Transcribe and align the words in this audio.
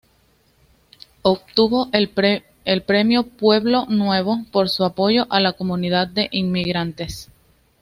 Obtuvo 1.21 1.91
el 1.93 2.09
premio 2.81 3.21
Pueblo 3.21 3.85
Nuevo 3.87 4.39
por 4.51 4.67
su 4.69 4.83
apoyo 4.83 5.27
a 5.29 5.39
la 5.39 5.53
comunidad 5.53 6.07
de 6.07 6.27
inmigrantes. 6.31 7.29